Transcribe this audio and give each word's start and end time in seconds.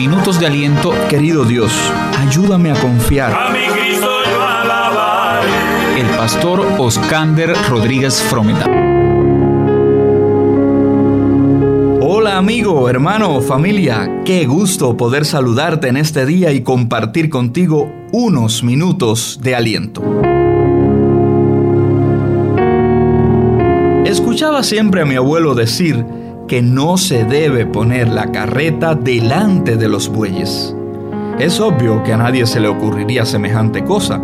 minutos 0.00 0.40
de 0.40 0.46
aliento. 0.46 0.94
Querido 1.10 1.44
Dios, 1.44 1.70
ayúdame 2.18 2.70
a 2.70 2.74
confiar. 2.74 3.34
A 3.34 3.50
mi 3.50 3.66
Cristo 3.66 4.08
yo 4.32 4.42
alabaré. 4.42 5.50
El 6.00 6.06
pastor 6.16 6.66
Oscander 6.78 7.52
Rodríguez 7.68 8.22
Frometa. 8.22 8.64
Hola 12.00 12.38
amigo, 12.38 12.88
hermano, 12.88 13.42
familia, 13.42 14.22
qué 14.24 14.46
gusto 14.46 14.96
poder 14.96 15.26
saludarte 15.26 15.88
en 15.88 15.98
este 15.98 16.24
día 16.24 16.50
y 16.50 16.62
compartir 16.62 17.28
contigo 17.28 17.92
unos 18.10 18.62
minutos 18.62 19.38
de 19.42 19.54
aliento. 19.54 20.02
Escuchaba 24.06 24.62
siempre 24.62 25.02
a 25.02 25.04
mi 25.04 25.16
abuelo 25.16 25.54
decir 25.54 26.06
que 26.50 26.62
no 26.62 26.96
se 26.96 27.24
debe 27.24 27.64
poner 27.64 28.08
la 28.08 28.32
carreta 28.32 28.96
delante 28.96 29.76
de 29.76 29.88
los 29.88 30.08
bueyes. 30.08 30.74
Es 31.38 31.60
obvio 31.60 32.02
que 32.02 32.12
a 32.12 32.16
nadie 32.16 32.44
se 32.44 32.58
le 32.58 32.66
ocurriría 32.66 33.24
semejante 33.24 33.84
cosa, 33.84 34.20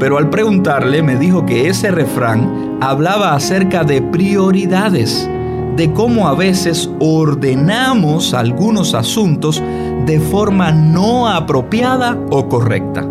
pero 0.00 0.18
al 0.18 0.30
preguntarle 0.30 1.04
me 1.04 1.14
dijo 1.14 1.46
que 1.46 1.68
ese 1.68 1.92
refrán 1.92 2.78
hablaba 2.80 3.36
acerca 3.36 3.84
de 3.84 4.02
prioridades, 4.02 5.30
de 5.76 5.92
cómo 5.92 6.26
a 6.26 6.34
veces 6.34 6.90
ordenamos 6.98 8.34
algunos 8.34 8.94
asuntos 8.94 9.62
de 10.06 10.18
forma 10.18 10.72
no 10.72 11.28
apropiada 11.28 12.18
o 12.30 12.48
correcta. 12.48 13.06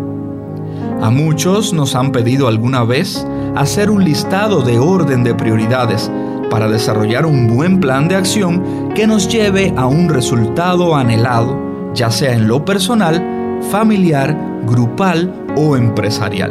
A 1.00 1.08
muchos 1.08 1.72
nos 1.72 1.94
han 1.94 2.12
pedido 2.12 2.46
alguna 2.46 2.84
vez 2.84 3.26
hacer 3.56 3.90
un 3.90 4.04
listado 4.04 4.60
de 4.60 4.78
orden 4.78 5.24
de 5.24 5.34
prioridades 5.34 6.10
para 6.50 6.68
desarrollar 6.68 7.24
un 7.24 7.46
buen 7.46 7.80
plan 7.80 8.08
de 8.08 8.16
acción 8.16 8.90
que 8.94 9.06
nos 9.06 9.28
lleve 9.28 9.72
a 9.76 9.86
un 9.86 10.08
resultado 10.08 10.94
anhelado, 10.94 11.92
ya 11.94 12.10
sea 12.10 12.34
en 12.34 12.48
lo 12.48 12.64
personal, 12.64 13.58
familiar, 13.70 14.36
grupal 14.66 15.32
o 15.56 15.76
empresarial. 15.76 16.50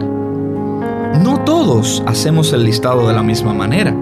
No 1.24 1.42
todos 1.44 2.02
hacemos 2.08 2.54
el 2.54 2.64
listado 2.64 3.08
de 3.08 3.14
la 3.14 3.24
misma 3.24 3.54
manera, 3.54 3.96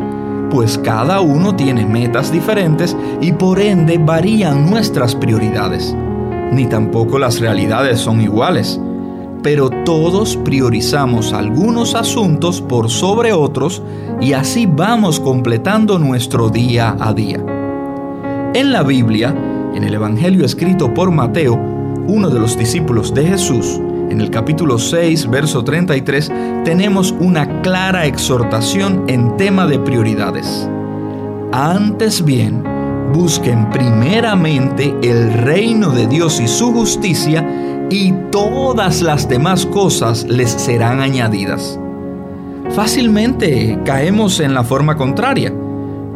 pues 0.50 0.78
cada 0.78 1.20
uno 1.20 1.56
tiene 1.56 1.86
metas 1.86 2.32
diferentes 2.32 2.96
y 3.20 3.34
por 3.34 3.60
ende 3.60 3.98
varían 3.98 4.70
nuestras 4.70 5.16
prioridades. 5.16 5.96
Ni 6.52 6.68
tampoco 6.68 7.20
las 7.20 7.40
realidades 7.40 8.00
son 8.00 8.22
iguales 8.22 8.80
pero 9.44 9.70
todos 9.70 10.38
priorizamos 10.38 11.34
algunos 11.34 11.96
asuntos 11.96 12.62
por 12.62 12.90
sobre 12.90 13.34
otros 13.34 13.82
y 14.20 14.34
así 14.34 14.66
vamos 14.66 15.20
completando 15.20 16.00
nuestro 16.00 16.50
día 16.50 16.96
a 17.00 17.14
día. 17.14 17.44
En 18.54 18.72
la 18.72 18.84
Biblia, 18.84 19.36
en 19.74 19.84
el 19.84 19.94
Evangelio 19.94 20.46
escrito 20.46 20.94
por 20.94 21.12
Mateo, 21.12 21.56
uno 22.08 22.30
de 22.30 22.40
los 22.40 22.58
discípulos 22.58 23.14
de 23.14 23.26
Jesús, 23.26 23.80
en 24.10 24.22
el 24.22 24.30
capítulo 24.30 24.80
6, 24.80 25.30
verso 25.30 25.64
33, 25.64 26.32
tenemos 26.64 27.14
una 27.20 27.62
clara 27.62 28.06
exhortación 28.06 29.04
en 29.08 29.36
tema 29.36 29.68
de 29.68 29.80
prioridades. 29.80 30.70
Antes 31.52 32.24
bien, 32.24 32.64
busquen 33.14 33.70
primeramente 33.70 34.96
el 35.04 35.34
reino 35.34 35.92
de 35.92 36.08
Dios 36.08 36.40
y 36.40 36.48
su 36.48 36.72
justicia, 36.72 37.46
y 37.90 38.12
todas 38.32 39.02
las 39.02 39.30
demás 39.30 39.66
cosas 39.66 40.26
les 40.26 40.52
serán 40.52 41.00
añadidas. 41.00 41.80
Fácilmente 42.72 43.80
caemos 43.86 44.40
en 44.40 44.54
la 44.54 44.64
forma 44.64 44.98
contraria. 44.98 45.54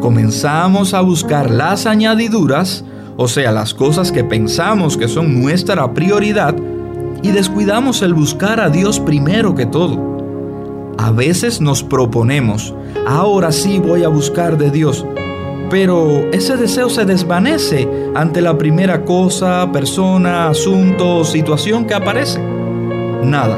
Comenzamos 0.02 0.94
a 0.94 1.02
buscar 1.02 1.50
las 1.50 1.86
añadiduras, 1.86 2.84
o 3.18 3.28
sea, 3.28 3.52
las 3.52 3.74
cosas 3.74 4.12
que 4.12 4.24
pensamos 4.24 4.98
que 4.98 5.08
son 5.08 5.42
nuestra 5.42 5.94
prioridad, 5.94 6.56
y 7.24 7.32
descuidamos 7.32 8.02
el 8.02 8.14
buscar 8.14 8.60
a 8.60 8.70
Dios 8.70 9.00
primero 9.00 9.54
que 9.56 9.66
todo. 9.66 10.12
A 10.98 11.12
veces 11.12 11.62
nos 11.62 11.84
proponemos, 11.84 12.74
ahora 13.08 13.52
sí 13.52 13.80
voy 13.80 14.04
a 14.04 14.10
buscar 14.10 14.58
de 14.58 14.72
Dios, 14.72 15.06
pero 15.72 16.30
ese 16.34 16.58
deseo 16.58 16.90
se 16.90 17.06
desvanece 17.06 17.88
ante 18.14 18.42
la 18.42 18.58
primera 18.58 19.06
cosa, 19.06 19.72
persona, 19.72 20.50
asunto 20.50 21.24
situación 21.24 21.86
que 21.86 21.94
aparece. 21.94 22.42
Nada, 23.24 23.58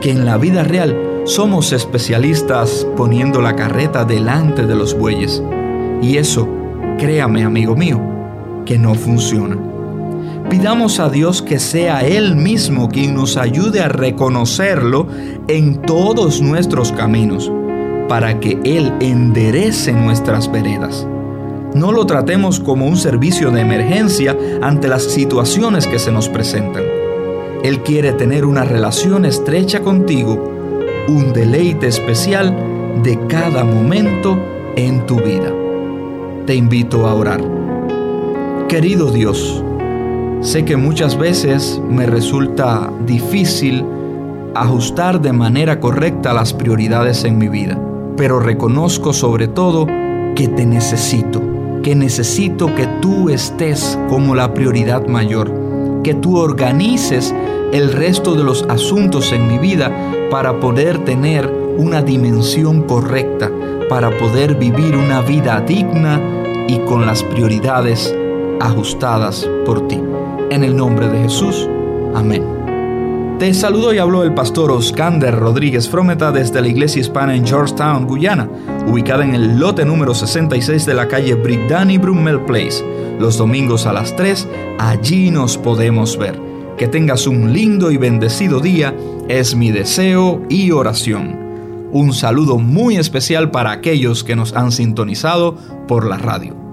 que 0.00 0.10
en 0.10 0.24
la 0.24 0.36
vida 0.36 0.64
real 0.64 1.22
somos 1.24 1.72
especialistas 1.72 2.84
poniendo 2.96 3.40
la 3.40 3.54
carreta 3.54 4.04
delante 4.04 4.66
de 4.66 4.74
los 4.74 4.98
bueyes. 4.98 5.40
Y 6.02 6.16
eso, 6.16 6.48
créame 6.98 7.44
amigo 7.44 7.76
mío, 7.76 8.00
que 8.66 8.76
no 8.76 8.96
funciona. 8.96 9.56
Pidamos 10.50 10.98
a 10.98 11.08
Dios 11.08 11.40
que 11.40 11.60
sea 11.60 12.00
Él 12.00 12.34
mismo 12.34 12.88
quien 12.88 13.14
nos 13.14 13.36
ayude 13.36 13.80
a 13.80 13.88
reconocerlo 13.88 15.06
en 15.46 15.82
todos 15.82 16.40
nuestros 16.40 16.90
caminos, 16.90 17.52
para 18.08 18.40
que 18.40 18.58
Él 18.64 18.92
enderece 18.98 19.92
nuestras 19.92 20.50
veredas. 20.50 21.06
No 21.74 21.92
lo 21.92 22.06
tratemos 22.06 22.60
como 22.60 22.86
un 22.86 22.96
servicio 22.96 23.50
de 23.50 23.60
emergencia 23.60 24.36
ante 24.62 24.88
las 24.88 25.02
situaciones 25.02 25.86
que 25.86 25.98
se 25.98 26.10
nos 26.10 26.28
presentan. 26.28 26.84
Él 27.62 27.82
quiere 27.82 28.12
tener 28.12 28.46
una 28.46 28.64
relación 28.64 29.26
estrecha 29.26 29.82
contigo, 29.82 30.42
un 31.08 31.32
deleite 31.34 31.86
especial 31.86 32.56
de 33.02 33.18
cada 33.28 33.64
momento 33.64 34.38
en 34.76 35.04
tu 35.06 35.16
vida. 35.16 35.52
Te 36.46 36.54
invito 36.54 37.06
a 37.06 37.14
orar. 37.14 37.42
Querido 38.68 39.10
Dios, 39.10 39.62
sé 40.40 40.64
que 40.64 40.76
muchas 40.76 41.18
veces 41.18 41.80
me 41.86 42.06
resulta 42.06 42.90
difícil 43.06 43.84
ajustar 44.54 45.20
de 45.20 45.32
manera 45.34 45.80
correcta 45.80 46.32
las 46.32 46.54
prioridades 46.54 47.24
en 47.24 47.36
mi 47.36 47.48
vida, 47.48 47.78
pero 48.16 48.40
reconozco 48.40 49.12
sobre 49.12 49.48
todo 49.48 49.86
que 50.34 50.48
te 50.48 50.64
necesito 50.64 51.57
que 51.88 51.94
necesito 51.94 52.74
que 52.74 52.86
tú 53.00 53.30
estés 53.30 53.98
como 54.10 54.34
la 54.34 54.52
prioridad 54.52 55.06
mayor, 55.06 55.50
que 56.04 56.12
tú 56.12 56.36
organices 56.36 57.34
el 57.72 57.90
resto 57.94 58.34
de 58.34 58.44
los 58.44 58.62
asuntos 58.68 59.32
en 59.32 59.48
mi 59.48 59.56
vida 59.56 59.90
para 60.30 60.60
poder 60.60 61.02
tener 61.06 61.50
una 61.78 62.02
dimensión 62.02 62.82
correcta, 62.82 63.50
para 63.88 64.10
poder 64.18 64.56
vivir 64.56 64.96
una 64.96 65.22
vida 65.22 65.62
digna 65.62 66.20
y 66.68 66.76
con 66.80 67.06
las 67.06 67.22
prioridades 67.22 68.14
ajustadas 68.60 69.48
por 69.64 69.88
ti. 69.88 69.98
En 70.50 70.64
el 70.64 70.76
nombre 70.76 71.08
de 71.08 71.22
Jesús, 71.22 71.70
amén. 72.14 72.57
Te 73.38 73.54
saludo 73.54 73.94
y 73.94 73.98
habló 73.98 74.24
el 74.24 74.34
pastor 74.34 74.72
Oscander 74.72 75.38
Rodríguez 75.38 75.88
Frometa 75.88 76.32
desde 76.32 76.60
la 76.60 76.66
iglesia 76.66 77.02
hispana 77.02 77.36
en 77.36 77.46
Georgetown, 77.46 78.04
Guyana, 78.04 78.48
ubicada 78.88 79.22
en 79.22 79.32
el 79.32 79.60
lote 79.60 79.84
número 79.84 80.12
66 80.12 80.84
de 80.84 80.94
la 80.94 81.06
calle 81.06 81.36
Brittany 81.36 81.98
Brummel 81.98 82.40
Place. 82.40 82.84
Los 83.20 83.38
domingos 83.38 83.86
a 83.86 83.92
las 83.92 84.16
3, 84.16 84.48
allí 84.80 85.30
nos 85.30 85.56
podemos 85.56 86.18
ver. 86.18 86.36
Que 86.76 86.88
tengas 86.88 87.28
un 87.28 87.52
lindo 87.52 87.92
y 87.92 87.96
bendecido 87.96 88.58
día, 88.58 88.92
es 89.28 89.54
mi 89.54 89.70
deseo 89.70 90.42
y 90.48 90.72
oración. 90.72 91.38
Un 91.92 92.14
saludo 92.14 92.58
muy 92.58 92.96
especial 92.96 93.52
para 93.52 93.70
aquellos 93.70 94.24
que 94.24 94.34
nos 94.34 94.52
han 94.56 94.72
sintonizado 94.72 95.56
por 95.86 96.08
la 96.08 96.18
radio. 96.18 96.67